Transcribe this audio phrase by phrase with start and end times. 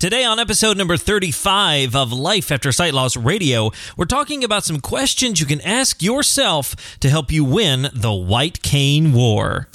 [0.00, 4.78] Today, on episode number 35 of Life After Sight Loss Radio, we're talking about some
[4.78, 9.66] questions you can ask yourself to help you win the White Cane War.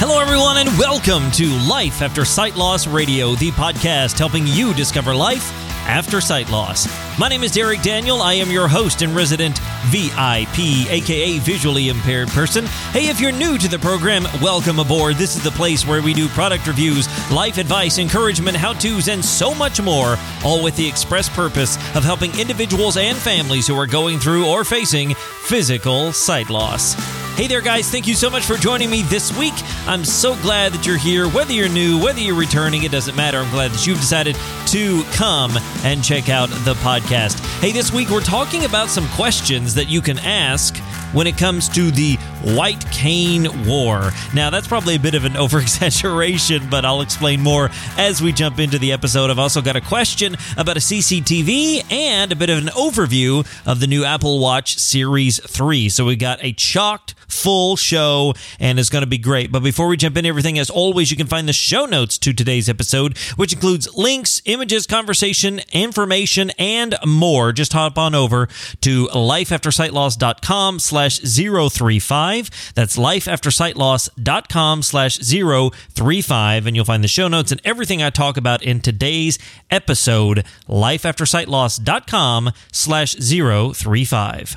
[0.00, 5.14] Hello, everyone, and welcome to Life After Sight Loss Radio, the podcast helping you discover
[5.14, 6.86] life after sight loss.
[7.18, 8.22] My name is Derek Daniel.
[8.22, 12.66] I am your host and resident VIP, aka visually impaired person.
[12.92, 15.16] Hey, if you're new to the program, welcome aboard.
[15.16, 19.24] This is the place where we do product reviews, life advice, encouragement, how to's, and
[19.24, 23.86] so much more, all with the express purpose of helping individuals and families who are
[23.86, 27.17] going through or facing physical sight loss.
[27.38, 27.88] Hey there, guys.
[27.88, 29.54] Thank you so much for joining me this week.
[29.86, 31.28] I'm so glad that you're here.
[31.28, 33.38] Whether you're new, whether you're returning, it doesn't matter.
[33.38, 35.52] I'm glad that you've decided to come
[35.84, 37.38] and check out the podcast.
[37.60, 40.78] Hey, this week we're talking about some questions that you can ask
[41.12, 42.16] when it comes to the
[42.56, 44.10] White Cane War.
[44.34, 48.58] Now, that's probably a bit of an overexaggeration, but I'll explain more as we jump
[48.58, 49.30] into the episode.
[49.30, 53.78] I've also got a question about a CCTV and a bit of an overview of
[53.78, 55.88] the new Apple Watch Series 3.
[55.88, 59.52] So we got a chalked full show and it's going to be great.
[59.52, 62.32] But before we jump into everything, as always, you can find the show notes to
[62.32, 67.52] today's episode, which includes links, images, conversation, information, and more.
[67.52, 68.48] Just hop on over
[68.80, 72.50] to lifeaftersightloss.com slash 035.
[72.74, 76.66] That's lifeaftersightloss.com slash 035.
[76.66, 79.38] And you'll find the show notes and everything I talk about in today's
[79.70, 84.56] episode, lifeaftersightloss.com slash 035.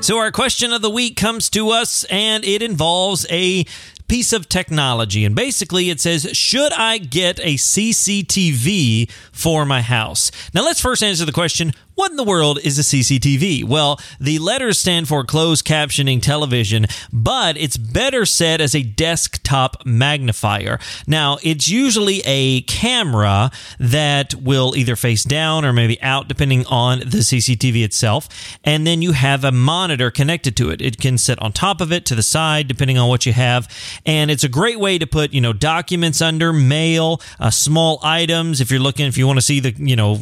[0.00, 3.64] So our question of the week comes to us and it involves a
[4.06, 5.24] piece of technology.
[5.24, 10.30] And basically, it says, Should I get a CCTV for my house?
[10.54, 13.64] Now, let's first answer the question what in the world is a CCTV?
[13.64, 19.84] Well, the letters stand for closed captioning television, but it's better said as a desktop
[19.86, 20.78] magnifier.
[21.06, 26.98] Now, it's usually a camera that will either face down or maybe out, depending on
[27.00, 28.28] the CCTV itself.
[28.62, 30.82] And then you have a monitor connected to it.
[30.82, 33.68] It can sit on top of it, to the side, depending on what you have.
[34.04, 38.60] And it's a great way to put, you know, documents under, mail, uh, small items.
[38.60, 40.20] If you're looking, if you want to see the, you know,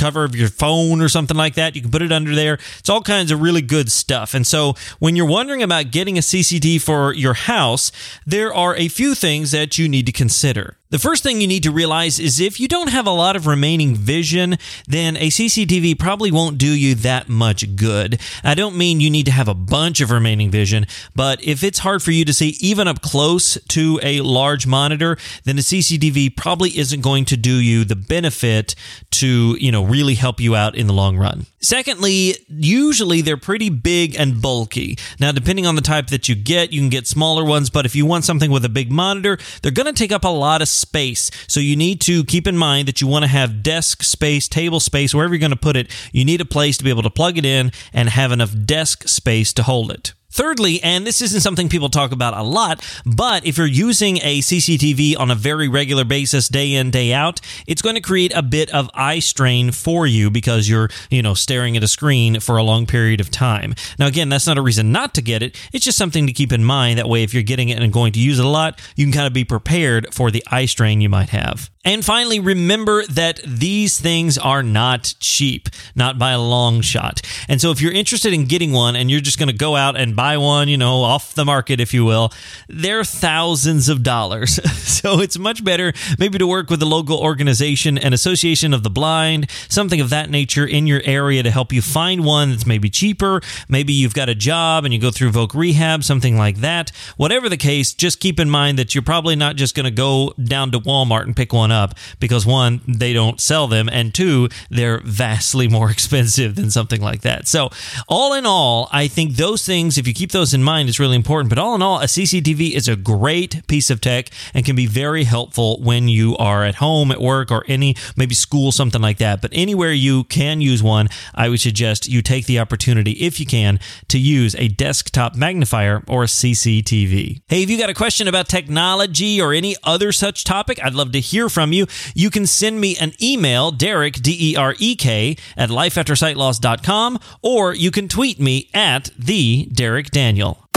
[0.00, 1.76] cover of your phone or something like that.
[1.76, 2.54] You can put it under there.
[2.78, 4.32] It's all kinds of really good stuff.
[4.34, 7.92] And so when you're wondering about getting a CCTV for your house,
[8.26, 10.76] there are a few things that you need to consider.
[10.90, 13.46] The first thing you need to realize is if you don't have a lot of
[13.46, 14.58] remaining vision,
[14.88, 18.20] then a CCTV probably won't do you that much good.
[18.42, 21.78] I don't mean you need to have a bunch of remaining vision, but if it's
[21.78, 26.36] hard for you to see even up close to a large monitor, then a CCTV
[26.36, 28.74] probably isn't going to do you the benefit
[29.12, 31.46] to, you know, really help you out in the long run.
[31.60, 34.98] Secondly, usually they're pretty big and bulky.
[35.20, 37.94] Now, depending on the type that you get, you can get smaller ones, but if
[37.94, 40.68] you want something with a big monitor, they're going to take up a lot of
[40.80, 41.30] space.
[41.46, 44.80] So you need to keep in mind that you want to have desk space, table
[44.80, 45.90] space, wherever you're going to put it.
[46.12, 49.08] You need a place to be able to plug it in and have enough desk
[49.08, 50.14] space to hold it.
[50.30, 54.40] Thirdly, and this isn't something people talk about a lot, but if you're using a
[54.40, 58.42] CCTV on a very regular basis, day in, day out, it's going to create a
[58.42, 62.56] bit of eye strain for you because you're, you know, staring at a screen for
[62.56, 63.74] a long period of time.
[63.98, 65.56] Now, again, that's not a reason not to get it.
[65.72, 66.98] It's just something to keep in mind.
[66.98, 69.12] That way, if you're getting it and going to use it a lot, you can
[69.12, 71.70] kind of be prepared for the eye strain you might have.
[71.82, 77.22] And finally, remember that these things are not cheap, not by a long shot.
[77.48, 79.96] And so if you're interested in getting one and you're just going to go out
[79.96, 82.30] and buy one, you know, off the market, if you will,
[82.68, 84.60] they're thousands of dollars.
[84.82, 88.90] so it's much better maybe to work with a local organization, an association of the
[88.90, 92.90] blind, something of that nature in your area to help you find one that's maybe
[92.90, 93.40] cheaper.
[93.66, 96.90] Maybe you've got a job and you go through Voc Rehab, something like that.
[97.16, 100.34] Whatever the case, just keep in mind that you're probably not just going to go
[100.44, 104.50] down to Walmart and pick one up because one, they don't sell them, and two,
[104.68, 107.48] they're vastly more expensive than something like that.
[107.48, 107.70] So,
[108.06, 111.16] all in all, I think those things, if you keep those in mind, it's really
[111.16, 111.48] important.
[111.48, 114.86] But all in all, a CCTV is a great piece of tech and can be
[114.86, 119.18] very helpful when you are at home, at work, or any maybe school, something like
[119.18, 119.40] that.
[119.42, 123.46] But anywhere you can use one, I would suggest you take the opportunity, if you
[123.46, 127.42] can, to use a desktop magnifier or a CCTV.
[127.48, 131.12] Hey, if you got a question about technology or any other such topic, I'd love
[131.12, 131.86] to hear from you.
[132.14, 137.74] You can send me an email, Derek, D E R E K, at lifeaftersightloss.com, or
[137.74, 140.69] you can tweet me at the Derek Daniel.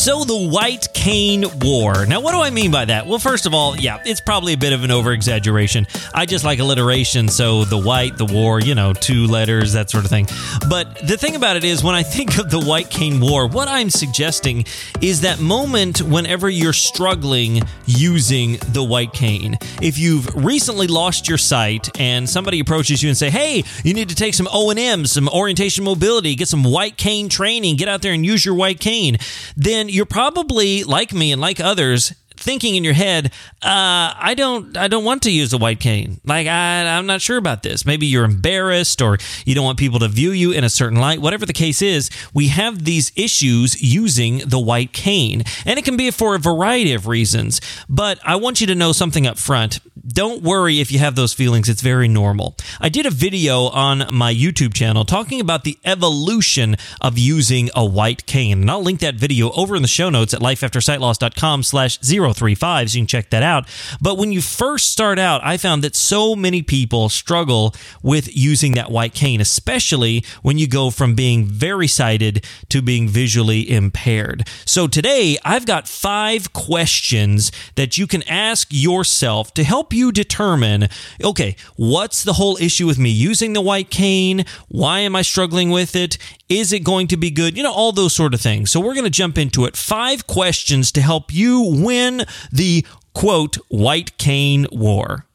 [0.00, 2.06] So, the White Cane War.
[2.06, 3.06] Now, what do I mean by that?
[3.06, 5.86] Well, first of all, yeah, it's probably a bit of an over exaggeration.
[6.14, 10.04] I just like alliteration, so the white, the war, you know, two letters, that sort
[10.04, 10.26] of thing.
[10.70, 13.68] But the thing about it is, when I think of the White Cane War, what
[13.68, 14.64] I'm suggesting
[15.02, 19.58] is that moment whenever you're struggling using the white cane.
[19.82, 24.08] If you've recently lost your sight and somebody approaches you and say, "Hey, you need
[24.08, 28.14] to take some O&M, some orientation mobility, get some white cane training, get out there
[28.14, 29.18] and use your white cane,"
[29.56, 33.26] then then you're probably like me and like others thinking in your head,
[33.62, 36.20] uh, I don't, I don't want to use a white cane.
[36.24, 37.84] Like I, I'm not sure about this.
[37.84, 41.20] Maybe you're embarrassed, or you don't want people to view you in a certain light.
[41.20, 45.96] Whatever the case is, we have these issues using the white cane, and it can
[45.96, 47.60] be for a variety of reasons.
[47.88, 49.80] But I want you to know something up front.
[50.06, 51.68] Don't worry if you have those feelings.
[51.68, 52.56] It's very normal.
[52.80, 57.84] I did a video on my YouTube channel talking about the evolution of using a
[57.84, 62.00] white cane, and I'll link that video over in the show notes at lifeaftersightloss.com slash
[62.02, 63.68] zero 035, so you can check that out.
[64.00, 68.72] But when you first start out, I found that so many people struggle with using
[68.72, 74.48] that white cane, especially when you go from being very sighted to being visually impaired.
[74.64, 80.88] So today, I've got five questions that you can ask yourself to help you determine
[81.22, 84.44] okay, what's the whole issue with me using the white cane?
[84.68, 86.18] Why am I struggling with it?
[86.48, 87.56] Is it going to be good?
[87.56, 88.70] You know, all those sort of things.
[88.70, 89.76] So we're going to jump into it.
[89.76, 92.19] Five questions to help you win
[92.52, 95.26] the quote, white cane war.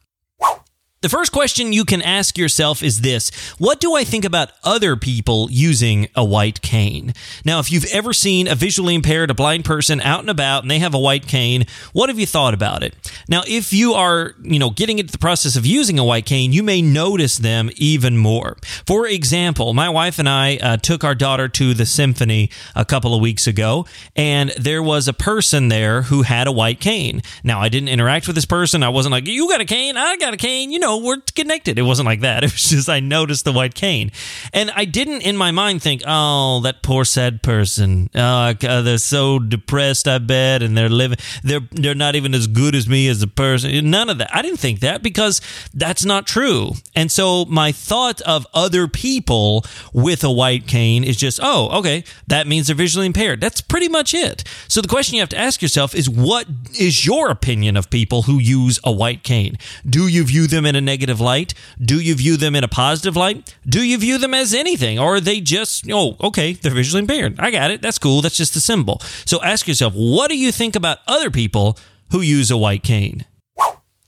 [1.06, 4.96] The first question you can ask yourself is this What do I think about other
[4.96, 7.14] people using a white cane?
[7.44, 10.70] Now, if you've ever seen a visually impaired, a blind person out and about and
[10.72, 12.96] they have a white cane, what have you thought about it?
[13.28, 16.52] Now, if you are, you know, getting into the process of using a white cane,
[16.52, 18.56] you may notice them even more.
[18.84, 23.14] For example, my wife and I uh, took our daughter to the symphony a couple
[23.14, 23.86] of weeks ago,
[24.16, 27.22] and there was a person there who had a white cane.
[27.44, 28.82] Now, I didn't interact with this person.
[28.82, 31.78] I wasn't like, you got a cane, I got a cane, you know we're connected.
[31.78, 32.44] It wasn't like that.
[32.46, 34.12] It was just I noticed the white cane,
[34.52, 38.08] and I didn't in my mind think, oh, that poor sad person.
[38.14, 40.06] Oh, uh, they're so depressed.
[40.06, 41.18] I bet, and they're living.
[41.42, 43.90] They're they're not even as good as me as a person.
[43.90, 44.34] None of that.
[44.34, 45.40] I didn't think that because
[45.74, 46.72] that's not true.
[46.94, 52.04] And so my thought of other people with a white cane is just, oh, okay,
[52.26, 53.40] that means they're visually impaired.
[53.40, 54.44] That's pretty much it.
[54.68, 56.46] So the question you have to ask yourself is, what
[56.78, 59.56] is your opinion of people who use a white cane?
[59.88, 61.52] Do you view them in a negative light?
[61.78, 63.54] Do you view them in a positive light?
[63.68, 64.98] Do you view them as anything?
[64.98, 67.38] Or are they just, oh, okay, they're visually impaired.
[67.38, 67.82] I got it.
[67.82, 68.22] That's cool.
[68.22, 69.00] That's just a symbol.
[69.26, 71.76] So ask yourself, what do you think about other people
[72.12, 73.26] who use a white cane?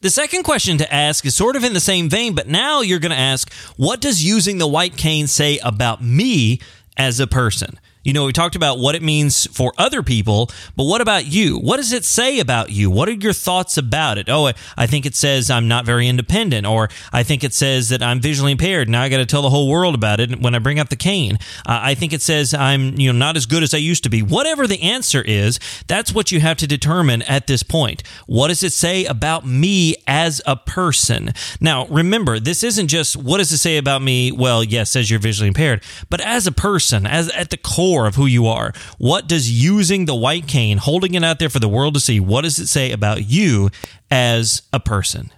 [0.00, 3.00] The second question to ask is sort of in the same vein, but now you're
[3.00, 6.60] going to ask, what does using the white cane say about me
[6.96, 7.80] as a person?
[8.08, 11.58] You know, we talked about what it means for other people, but what about you?
[11.58, 12.90] What does it say about you?
[12.90, 14.31] What are your thoughts about it?
[14.31, 18.02] Oh, I think it says I'm not very independent, or I think it says that
[18.02, 18.88] I'm visually impaired.
[18.88, 20.96] Now I got to tell the whole world about it when I bring up the
[20.96, 21.34] cane.
[21.66, 24.08] Uh, I think it says I'm, you know, not as good as I used to
[24.08, 24.22] be.
[24.22, 28.02] Whatever the answer is, that's what you have to determine at this point.
[28.25, 31.34] What does it say about me as a person?
[31.61, 34.32] Now, remember, this isn't just what does it say about me?
[34.32, 38.06] Well, yes, says you're visually impaired, but as a person, as at the core core
[38.06, 38.73] of who you are.
[38.99, 42.21] What does using the white cane, holding it out there for the world to see,
[42.21, 43.71] what does it say about you
[44.11, 45.33] as a person?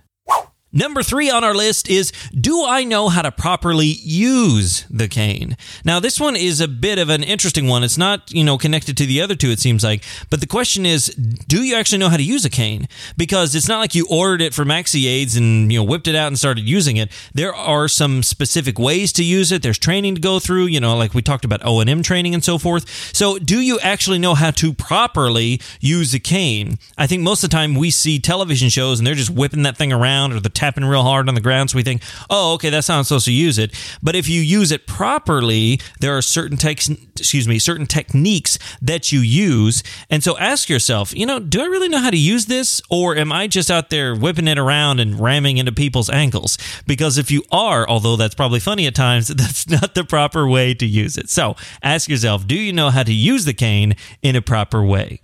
[0.73, 5.57] Number three on our list is Do I know how to properly use the cane?
[5.85, 7.83] Now, this one is a bit of an interesting one.
[7.83, 10.05] It's not, you know, connected to the other two, it seems like.
[10.31, 12.87] But the question is Do you actually know how to use a cane?
[13.17, 16.15] Because it's not like you ordered it from Maxi Aids and, you know, whipped it
[16.15, 17.11] out and started using it.
[17.35, 19.63] There are some specific ways to use it.
[19.63, 22.59] There's training to go through, you know, like we talked about O&M training and so
[22.59, 22.89] forth.
[23.13, 26.79] So, do you actually know how to properly use a cane?
[26.97, 29.77] I think most of the time we see television shows and they're just whipping that
[29.77, 31.71] thing around or the tapping real hard on the ground.
[31.71, 33.73] So we think, oh, okay, that's how I'm supposed to use it.
[34.03, 39.11] But if you use it properly, there are certain tex- excuse me, certain techniques that
[39.11, 39.83] you use.
[40.11, 43.17] And so ask yourself, you know, do I really know how to use this, or
[43.17, 46.59] am I just out there whipping it around and ramming into people's ankles?
[46.87, 50.75] Because if you are, although that's probably funny at times, that's not the proper way
[50.75, 51.31] to use it.
[51.31, 55.21] So ask yourself, do you know how to use the cane in a proper way?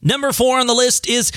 [0.00, 1.32] Number four on the list is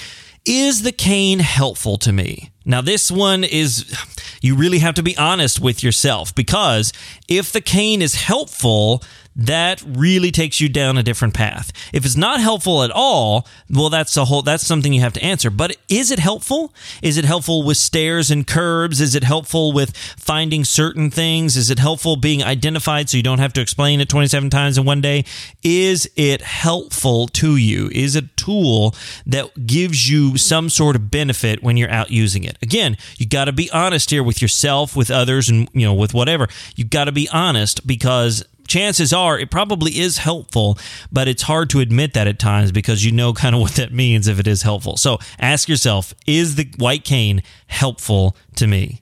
[0.45, 2.51] is the cane helpful to me?
[2.65, 3.93] Now, this one is,
[4.41, 6.93] you really have to be honest with yourself because
[7.27, 9.03] if the cane is helpful,
[9.35, 11.71] that really takes you down a different path.
[11.91, 15.23] If it's not helpful at all, well, that's a whole that's something you have to
[15.23, 15.49] answer.
[15.49, 16.73] But is it helpful?
[17.01, 19.01] Is it helpful with stairs and curbs?
[19.01, 21.57] Is it helpful with finding certain things?
[21.57, 24.85] Is it helpful being identified so you don't have to explain it 27 times in
[24.85, 25.25] one day?
[25.63, 27.89] Is it helpful to you?
[27.91, 32.43] Is it a tool that gives you some sort of benefit when you're out using
[32.43, 32.57] it?
[32.61, 36.13] Again, you got to be honest here with yourself, with others, and you know, with
[36.13, 36.47] whatever.
[36.75, 40.79] You got to be honest because chances are it probably is helpful,
[41.11, 43.93] but it's hard to admit that at times because you know kind of what that
[43.93, 44.97] means if it is helpful.
[44.97, 49.01] So ask yourself is the white cane helpful to me?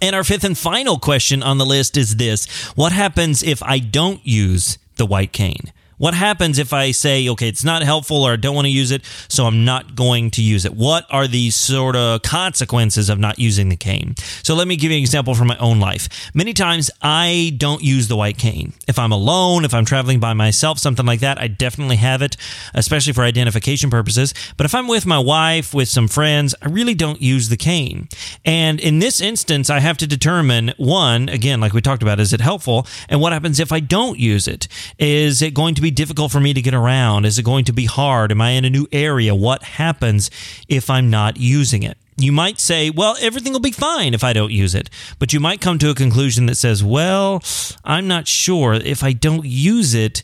[0.00, 2.46] And our fifth and final question on the list is this
[2.76, 5.72] What happens if I don't use the white cane?
[6.04, 8.90] What happens if I say, okay, it's not helpful or I don't want to use
[8.90, 10.74] it, so I'm not going to use it?
[10.74, 14.14] What are the sort of consequences of not using the cane?
[14.42, 16.30] So let me give you an example from my own life.
[16.34, 18.74] Many times I don't use the white cane.
[18.86, 22.36] If I'm alone, if I'm traveling by myself, something like that, I definitely have it,
[22.74, 24.34] especially for identification purposes.
[24.58, 28.10] But if I'm with my wife, with some friends, I really don't use the cane.
[28.44, 32.34] And in this instance, I have to determine one, again, like we talked about, is
[32.34, 32.86] it helpful?
[33.08, 34.68] And what happens if I don't use it?
[34.98, 37.24] Is it going to be difficult for me to get around?
[37.24, 38.30] Is it going to be hard?
[38.30, 39.34] Am I in a new area?
[39.34, 40.30] What happens
[40.68, 41.96] if I'm not using it?
[42.16, 44.88] You might say, well, everything will be fine if I don't use it.
[45.18, 47.42] But you might come to a conclusion that says, well,
[47.84, 48.74] I'm not sure.
[48.74, 50.22] If I don't use it,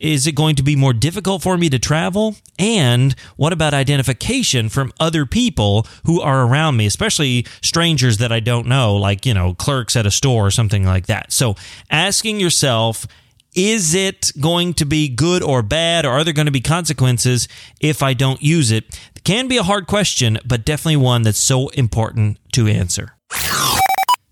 [0.00, 2.36] is it going to be more difficult for me to travel?
[2.58, 8.40] And what about identification from other people who are around me, especially strangers that I
[8.40, 11.32] don't know, like, you know, clerks at a store or something like that?
[11.32, 11.54] So
[11.90, 13.06] asking yourself,
[13.56, 17.48] is it going to be good or bad, or are there going to be consequences
[17.80, 18.84] if I don't use it?
[19.26, 23.16] can be a hard question, but definitely one that's so important to answer.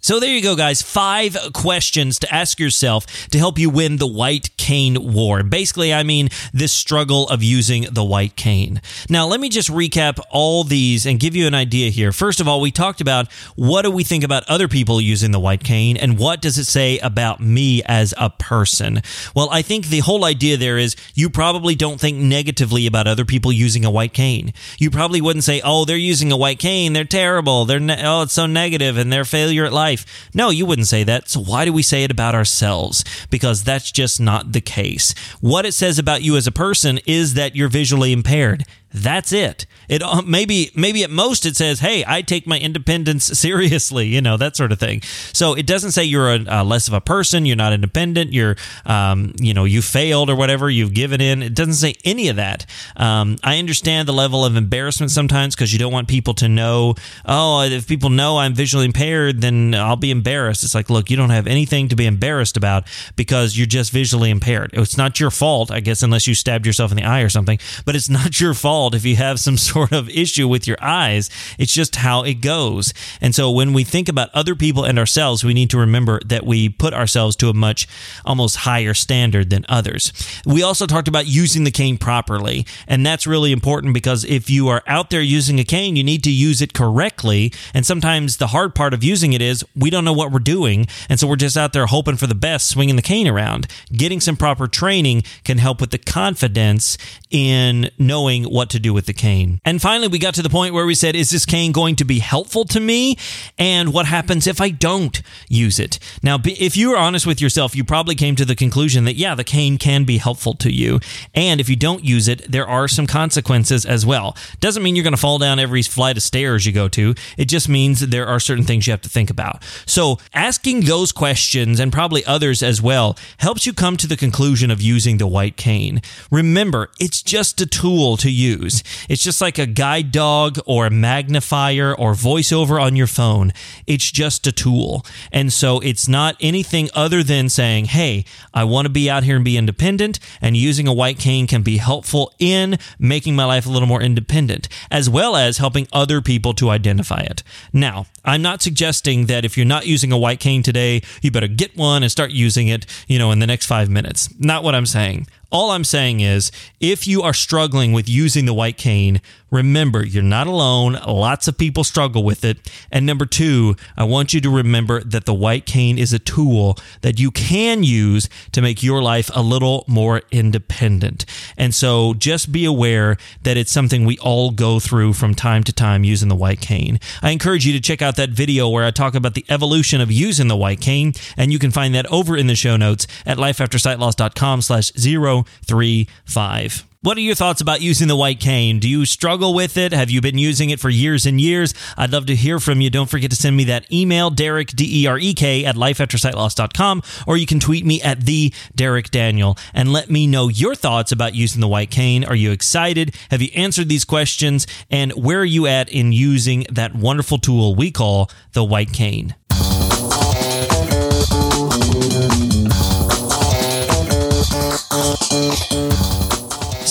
[0.04, 0.82] So there you go, guys.
[0.82, 5.42] Five questions to ask yourself to help you win the white cane war.
[5.42, 8.82] Basically, I mean this struggle of using the white cane.
[9.08, 12.12] Now, let me just recap all these and give you an idea here.
[12.12, 15.40] First of all, we talked about what do we think about other people using the
[15.40, 19.00] white cane and what does it say about me as a person?
[19.34, 23.24] Well, I think the whole idea there is you probably don't think negatively about other
[23.24, 24.52] people using a white cane.
[24.76, 26.92] You probably wouldn't say, "Oh, they're using a white cane.
[26.92, 27.64] They're terrible.
[27.64, 30.28] They're ne- oh, it's so negative and they're failure at life." Life.
[30.34, 31.28] No, you wouldn't say that.
[31.28, 33.04] So why do we say it about ourselves?
[33.30, 35.14] Because that's just not the case.
[35.40, 38.64] What it says about you as a person is that you're visually impaired.
[38.94, 39.66] That's it.
[39.88, 44.20] It uh, maybe maybe at most it says, "Hey, I take my independence seriously," you
[44.20, 45.02] know that sort of thing.
[45.32, 48.54] So it doesn't say you're a, less of a person, you're not independent, you're
[48.86, 51.42] um, you know you failed or whatever, you've given in.
[51.42, 52.66] It doesn't say any of that.
[52.96, 56.94] Um, I understand the level of embarrassment sometimes because you don't want people to know.
[57.24, 60.62] Oh, if people know I'm visually impaired, then I'll be embarrassed.
[60.62, 62.84] It's like, look, you don't have anything to be embarrassed about
[63.16, 64.70] because you're just visually impaired.
[64.72, 67.58] It's not your fault, I guess, unless you stabbed yourself in the eye or something.
[67.84, 70.76] But it's not your fault fault if you have some sort of issue with your
[70.80, 71.30] eyes.
[71.58, 72.92] It's just how it goes.
[73.20, 76.44] And so when we think about other people and ourselves, we need to remember that
[76.44, 77.88] we put ourselves to a much
[78.24, 80.12] almost higher standard than others.
[80.44, 82.66] We also talked about using the cane properly.
[82.86, 86.22] And that's really important because if you are out there using a cane, you need
[86.24, 87.52] to use it correctly.
[87.72, 90.86] And sometimes the hard part of using it is we don't know what we're doing.
[91.08, 93.66] And so we're just out there hoping for the best, swinging the cane around.
[93.92, 96.98] Getting some proper training can help with the confidence
[97.30, 99.60] in knowing what to do with the cane.
[99.64, 102.04] And finally, we got to the point where we said, is this cane going to
[102.04, 103.16] be helpful to me?
[103.58, 105.98] And what happens if I don't use it?
[106.22, 109.34] Now, if you are honest with yourself, you probably came to the conclusion that, yeah,
[109.34, 111.00] the cane can be helpful to you.
[111.34, 114.36] And if you don't use it, there are some consequences as well.
[114.60, 117.14] Doesn't mean you're going to fall down every flight of stairs you go to.
[117.36, 119.62] It just means there are certain things you have to think about.
[119.86, 124.70] So, asking those questions and probably others as well helps you come to the conclusion
[124.70, 126.00] of using the white cane.
[126.30, 128.82] Remember, it's just a tool to use use.
[129.08, 133.52] It's just like a guide dog or a magnifier or voiceover on your phone.
[133.86, 135.04] It's just a tool.
[135.30, 139.36] And so it's not anything other than saying, hey, I want to be out here
[139.36, 143.66] and be independent, and using a white cane can be helpful in making my life
[143.66, 147.42] a little more independent, as well as helping other people to identify it.
[147.72, 151.48] Now, I'm not suggesting that if you're not using a white cane today, you better
[151.48, 154.28] get one and start using it, you know, in the next five minutes.
[154.38, 155.26] Not what I'm saying.
[155.54, 159.20] All I'm saying is if you are struggling with using the white cane,
[159.54, 160.98] remember you're not alone.
[161.06, 162.70] Lots of people struggle with it.
[162.90, 166.76] And number two, I want you to remember that the white cane is a tool
[167.02, 171.24] that you can use to make your life a little more independent.
[171.56, 175.72] And so just be aware that it's something we all go through from time to
[175.72, 176.98] time using the white cane.
[177.22, 180.10] I encourage you to check out that video where I talk about the evolution of
[180.10, 183.38] using the white cane, and you can find that over in the show notes at
[183.38, 186.84] lifeaftersightloss.com slash 035.
[187.04, 188.78] What are your thoughts about using the white cane?
[188.78, 189.92] Do you struggle with it?
[189.92, 191.74] Have you been using it for years and years?
[191.98, 192.88] I'd love to hear from you.
[192.88, 197.02] Don't forget to send me that email, Derek, D E R E K, at lifeaftersightloss.com,
[197.26, 201.12] or you can tweet me at the Derek Daniel and let me know your thoughts
[201.12, 202.24] about using the white cane.
[202.24, 203.14] Are you excited?
[203.30, 204.66] Have you answered these questions?
[204.90, 209.34] And where are you at in using that wonderful tool we call the white cane?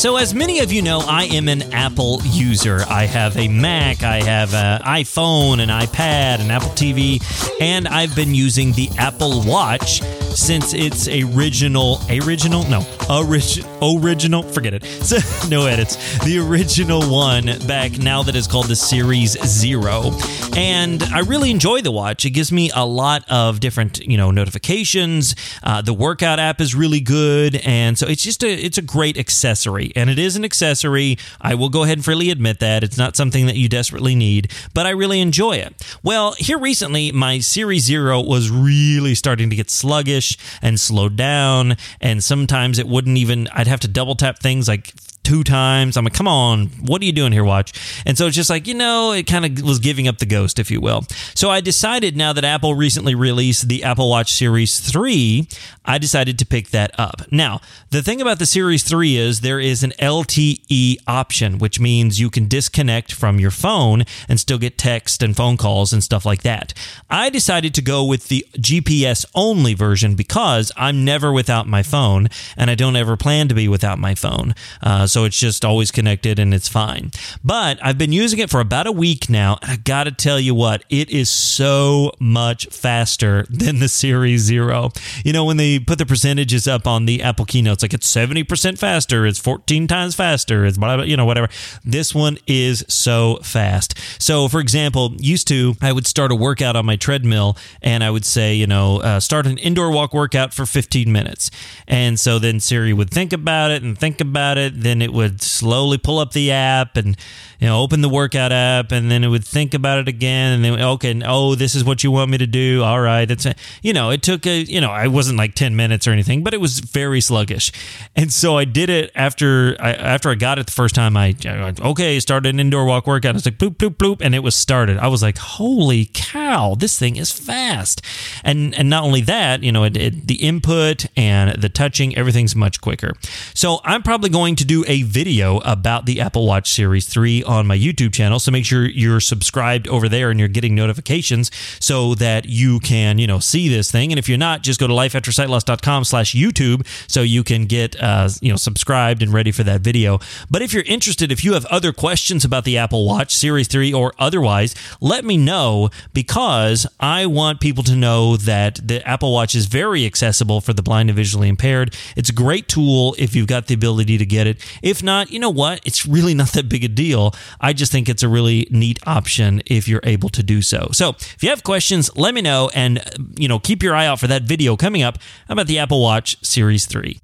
[0.04, 2.82] So, as many of you know, I am an Apple user.
[2.90, 7.24] I have a Mac, I have an iPhone, an iPad, an Apple TV,
[7.62, 10.02] and I've been using the Apple Watch
[10.36, 13.44] since its original, original, no, orig,
[13.82, 14.84] original, forget it.
[15.50, 16.20] No edits.
[16.24, 20.12] The original one back now that is called the Series Zero,
[20.56, 22.26] and I really enjoy the watch.
[22.26, 25.36] It gives me a lot of different, you know, notifications.
[25.62, 29.18] Uh, the workout app is really good, and so it's just a it's a great
[29.18, 31.18] accessory and it is an accessory.
[31.42, 32.84] I will go ahead and freely admit that.
[32.84, 35.74] It's not something that you desperately need, but I really enjoy it.
[36.04, 41.78] Well, here recently, my Series Zero was really starting to get sluggish and slowed down,
[42.02, 44.94] and sometimes it wouldn't even, I'd have to double tap things like
[45.24, 45.98] two times.
[45.98, 47.74] I'm like, come on, what are you doing here, watch?
[48.06, 50.60] And so it's just like, you know, it kind of was giving up the ghost,
[50.60, 51.06] if you will.
[51.34, 55.48] So I decided now that Apple recently released the Apple Watch Series 3,
[55.86, 57.22] I decided to pick that up.
[57.32, 62.20] Now, the thing about the Series 3 is there is an LTE option, which means
[62.20, 66.26] you can disconnect from your phone and still get text and phone calls and stuff
[66.26, 66.74] like that.
[67.10, 72.30] I decided to go with the GPS only version because I'm never without my phone
[72.58, 74.56] and I don't ever plan to be without my phone.
[74.82, 77.12] Uh, so it's just always connected and it's fine.
[77.44, 80.40] But I've been using it for about a week now, and I got to tell
[80.40, 84.92] you what, it is so much faster than the Series Zero.
[85.24, 88.80] You know, when they put the percentages up on the Apple keynotes, like it's 70%
[88.80, 91.48] faster, it's 14 times faster, it's blah, blah, you know, whatever.
[91.86, 94.00] This one is so fast.
[94.20, 98.10] So, for example, used to, I would start a workout on my treadmill and I
[98.10, 101.52] would say, you know, uh, start an indoor walk workout for 15 minutes.
[101.88, 104.82] And so then Siri would think about it and think about it.
[104.82, 107.18] Then it would slowly pull up the app and
[107.60, 110.66] you know open the workout app and then it would think about it again and
[110.66, 112.84] then okay oh this is what you want me to do.
[112.84, 113.46] All right it's
[113.82, 116.54] you know it took a you know I wasn't like 10 minutes or anything but
[116.54, 117.72] it was very sluggish.
[118.16, 121.36] And so I did it after I after I got it the first time I,
[121.46, 123.36] I okay started an indoor walk workout.
[123.36, 124.98] It's like bloop bloop bloop and it was started.
[124.98, 128.02] I was like holy cow this thing is fast.
[128.44, 132.56] And and not only that you know it, it, the input and the touching everything's
[132.56, 133.14] much quicker.
[133.54, 137.66] So I'm probably going to do a video about the Apple Watch Series 3 on
[137.66, 138.40] my YouTube channel.
[138.40, 143.18] So make sure you're subscribed over there and you're getting notifications so that you can,
[143.18, 144.12] you know, see this thing.
[144.12, 148.30] And if you're not, just go to lifeaftersightloss.com slash YouTube so you can get, uh,
[148.42, 150.20] you know, subscribed and ready for that video.
[150.52, 153.92] But if you're interested, if you have other questions about the Apple Watch Series 3
[153.94, 159.56] or otherwise, let me know because I want people to know that the Apple Watch
[159.56, 161.96] is very accessible for the blind and visually impaired.
[162.16, 164.62] It's a great tool if you've got the ability to get it.
[164.84, 165.80] If not, you know what?
[165.86, 167.34] It's really not that big a deal.
[167.62, 170.90] I just think it's a really neat option if you're able to do so.
[170.92, 173.02] So if you have questions, let me know and,
[173.38, 175.18] you know, keep your eye out for that video coming up
[175.48, 177.18] about the Apple Watch Series 3.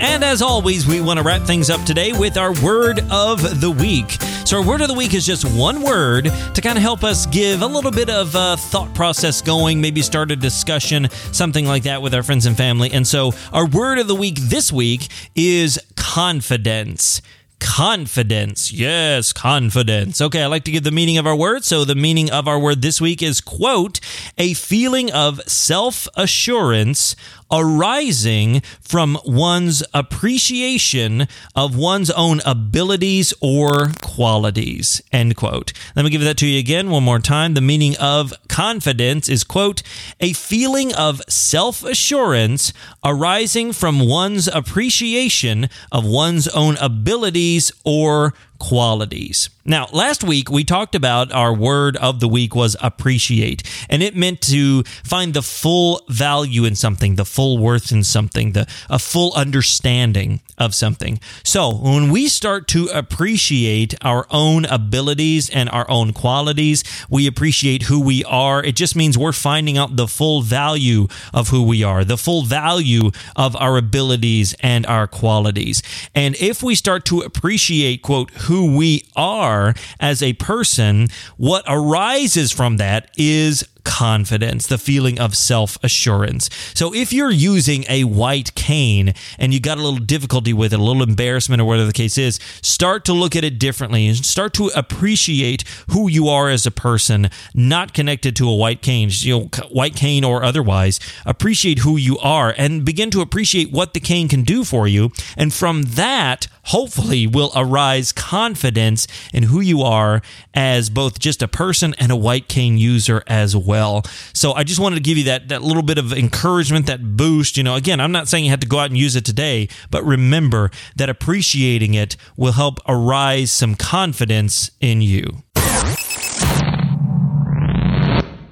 [0.00, 3.70] And as always, we want to wrap things up today with our word of the
[3.70, 4.18] week.
[4.52, 7.24] So, our word of the week is just one word to kind of help us
[7.24, 11.84] give a little bit of a thought process going, maybe start a discussion, something like
[11.84, 12.90] that with our friends and family.
[12.92, 17.22] And so, our word of the week this week is confidence.
[17.60, 18.72] Confidence.
[18.72, 20.20] Yes, confidence.
[20.20, 21.64] Okay, I like to give the meaning of our word.
[21.64, 24.00] So the meaning of our word this week is quote,
[24.36, 27.14] a feeling of self-assurance
[27.52, 35.02] arising from one's appreciation of one's own abilities or qualities.
[35.12, 35.72] End quote.
[35.94, 37.54] Let me give that to you again one more time.
[37.54, 39.82] The meaning of confidence is, quote,
[40.20, 42.72] a feeling of self assurance
[43.04, 48.32] arising from one's appreciation of one's own abilities or
[48.62, 49.50] qualities.
[49.64, 54.16] Now, last week we talked about our word of the week was appreciate, and it
[54.16, 58.98] meant to find the full value in something, the full worth in something, the a
[58.98, 61.20] full understanding of something.
[61.44, 67.84] So, when we start to appreciate our own abilities and our own qualities, we appreciate
[67.84, 68.62] who we are.
[68.64, 72.42] It just means we're finding out the full value of who we are, the full
[72.42, 75.82] value of our abilities and our qualities.
[76.14, 82.52] And if we start to appreciate, quote, who we are, as a person, what arises
[82.52, 86.50] from that is confidence, the feeling of self assurance.
[86.74, 90.80] So if you're using a white cane and you got a little difficulty with it,
[90.80, 94.16] a little embarrassment or whatever the case is, start to look at it differently and
[94.18, 99.08] start to appreciate who you are as a person, not connected to a white cane,
[99.12, 101.00] you know, white cane or otherwise.
[101.24, 105.10] Appreciate who you are and begin to appreciate what the cane can do for you.
[105.36, 110.22] And from that, hopefully will arise confidence in who you are
[110.54, 114.02] as both just a person and a white cane user as well.
[114.32, 117.56] So I just wanted to give you that that little bit of encouragement, that boost.
[117.56, 119.68] You know, again, I'm not saying you have to go out and use it today,
[119.90, 125.42] but remember that appreciating it will help arise some confidence in you.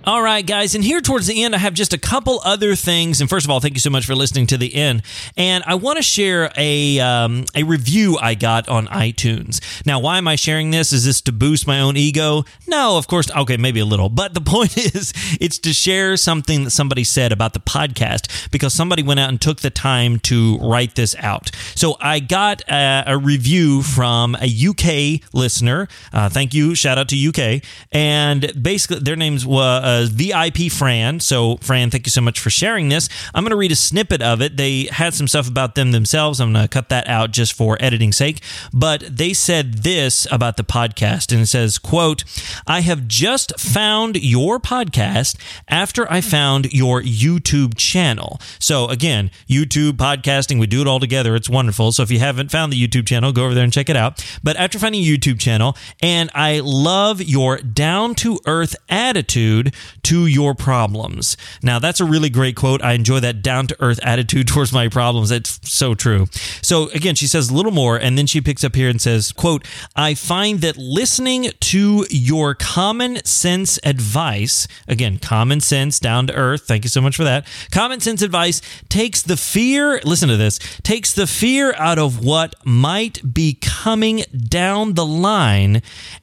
[0.03, 3.21] All right, guys, and here towards the end, I have just a couple other things.
[3.21, 5.03] And first of all, thank you so much for listening to the end.
[5.37, 9.61] And I want to share a um, a review I got on iTunes.
[9.85, 10.95] Now, why am I sharing this?
[10.95, 12.45] Is this to boost my own ego?
[12.67, 13.31] No, of course.
[13.31, 17.31] Okay, maybe a little, but the point is, it's to share something that somebody said
[17.31, 21.51] about the podcast because somebody went out and took the time to write this out.
[21.75, 25.89] So I got a, a review from a UK listener.
[26.11, 29.81] Uh, thank you, shout out to UK, and basically their names were.
[29.85, 31.21] Uh, VIP Fran.
[31.21, 33.09] So, Fran, thank you so much for sharing this.
[33.35, 34.57] I'm going to read a snippet of it.
[34.57, 36.41] They had some stuff about them themselves.
[36.41, 38.43] I'm going to cut that out just for editing sake.
[38.73, 42.25] But they said this about the podcast, and it says, "quote
[42.67, 45.37] I have just found your podcast
[45.69, 48.41] after I found your YouTube channel.
[48.59, 51.35] So again, YouTube podcasting, we do it all together.
[51.35, 51.93] It's wonderful.
[51.93, 54.25] So if you haven't found the YouTube channel, go over there and check it out.
[54.43, 59.75] But after finding YouTube channel, and I love your down to earth attitude
[60.05, 61.37] to your problems.
[61.63, 62.83] Now, that's a really great quote.
[62.83, 65.31] I enjoy that down to earth attitude towards my problems.
[65.31, 66.27] It's so true.
[66.63, 69.33] So, again, she says a little more, and then she picks up here and says,
[69.33, 69.67] quote,
[69.97, 76.63] I find that listening to your common sense advice, again, common sense, down to earth,
[76.63, 77.47] thank you so much for that.
[77.71, 82.55] Common sense advice takes the fear, listen to this, takes the fear out of what
[82.65, 85.83] might be coming down the line.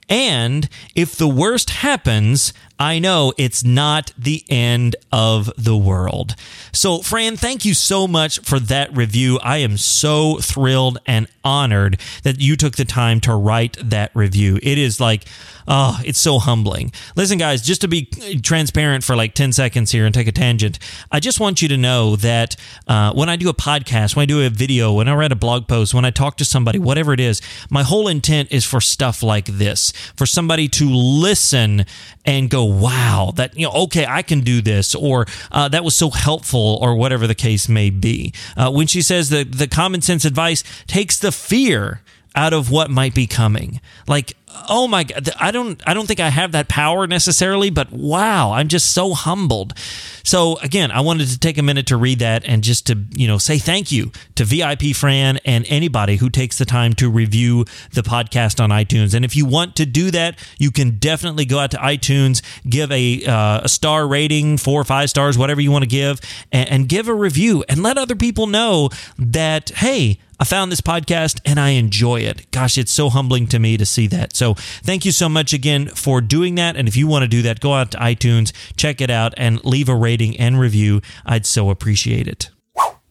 [0.09, 6.35] And if the worst happens, I know it's not the end of the world.
[6.71, 9.39] So, Fran, thank you so much for that review.
[9.39, 14.59] I am so thrilled and honored that you took the time to write that review.
[14.61, 15.25] It is like,
[15.67, 16.91] oh, it's so humbling.
[17.15, 18.05] Listen, guys, just to be
[18.43, 20.77] transparent for like 10 seconds here and take a tangent,
[21.11, 22.55] I just want you to know that
[22.87, 25.35] uh, when I do a podcast, when I do a video, when I write a
[25.35, 27.41] blog post, when I talk to somebody, whatever it is,
[27.71, 31.85] my whole intent is for stuff like this, for somebody to listen
[32.25, 35.95] and go, wow, that, you know, okay, I can do this, or uh, that was
[35.95, 38.33] so helpful, or whatever the case may be.
[38.55, 42.01] Uh, when she says that the common sense advice takes the fear
[42.35, 43.81] out of what might be coming.
[44.07, 44.33] Like,
[44.69, 48.51] oh my god, I don't I don't think I have that power necessarily, but wow,
[48.51, 49.73] I'm just so humbled.
[50.23, 53.27] So again, I wanted to take a minute to read that and just to, you
[53.27, 57.63] know, say thank you to VIP Fran and anybody who takes the time to review
[57.93, 59.13] the podcast on iTunes.
[59.13, 62.91] And if you want to do that, you can definitely go out to iTunes, give
[62.91, 66.19] a, uh, a star rating, four or five stars, whatever you want to give,
[66.51, 70.81] and, and give a review and let other people know that, hey, I found this
[70.81, 72.49] podcast and I enjoy it.
[72.51, 74.35] Gosh, it's so humbling to me to see that.
[74.35, 76.75] So, thank you so much again for doing that.
[76.75, 79.63] And if you want to do that, go out to iTunes, check it out, and
[79.65, 81.01] leave a rating and review.
[81.25, 82.49] I'd so appreciate it.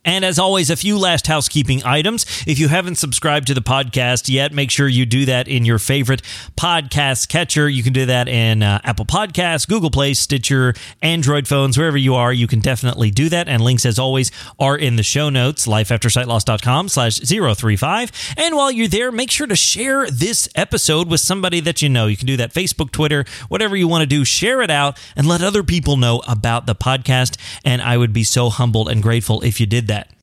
[0.07, 2.25] And as always, a few last housekeeping items.
[2.47, 5.79] If you haven't subscribed to the podcast yet, make sure you do that in your
[5.79, 6.23] favorite
[6.57, 7.69] podcast catcher.
[7.69, 12.15] You can do that in uh, Apple Podcasts, Google Play, Stitcher, Android phones, wherever you
[12.15, 12.33] are.
[12.33, 13.49] You can definitely do that.
[13.49, 18.13] And links, as always, are in the show notes, lifeaftersightloss.com slash 035.
[18.37, 22.07] And while you're there, make sure to share this episode with somebody that you know.
[22.07, 24.25] You can do that Facebook, Twitter, whatever you want to do.
[24.25, 27.37] Share it out and let other people know about the podcast.
[27.65, 30.17] And I would be so humbled and grateful if you did that.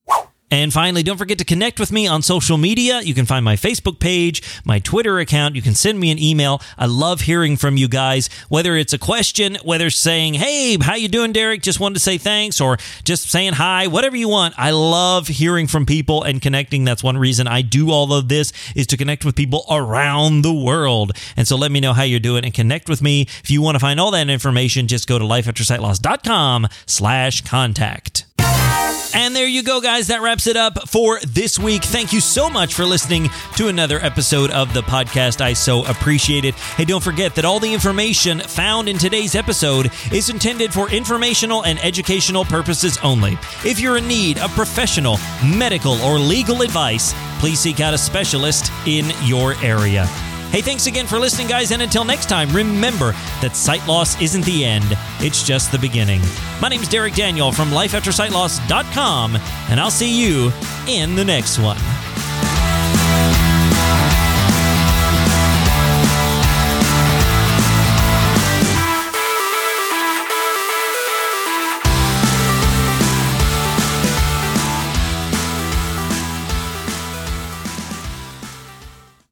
[0.53, 3.01] And finally, don't forget to connect with me on social media.
[3.01, 5.55] You can find my Facebook page, my Twitter account.
[5.55, 6.61] You can send me an email.
[6.77, 11.07] I love hearing from you guys, whether it's a question, whether saying, "Hey, how you
[11.07, 11.63] doing, Derek?
[11.63, 14.53] Just wanted to say thanks," or just saying hi, whatever you want.
[14.55, 16.85] I love hearing from people and connecting.
[16.85, 20.53] That's one reason I do all of this is to connect with people around the
[20.53, 21.13] world.
[21.35, 23.21] And so let me know how you're doing and connect with me.
[23.43, 28.25] If you want to find all that information, just go to lifeaftersightloss.com slash contact.
[29.15, 30.07] And there you go, guys.
[30.07, 31.83] That wraps it up for this week.
[31.83, 35.39] Thank you so much for listening to another episode of the podcast.
[35.39, 36.55] I so appreciate it.
[36.55, 41.63] Hey, don't forget that all the information found in today's episode is intended for informational
[41.63, 43.37] and educational purposes only.
[43.63, 48.71] If you're in need of professional, medical, or legal advice, please seek out a specialist
[48.87, 50.07] in your area.
[50.53, 54.45] Hey, thanks again for listening, guys, and until next time, remember that sight loss isn't
[54.45, 54.85] the end,
[55.19, 56.21] it's just the beginning.
[56.61, 59.35] My name is Derek Daniel from lifeaftersightloss.com,
[59.71, 60.51] and I'll see you
[60.87, 61.79] in the next one.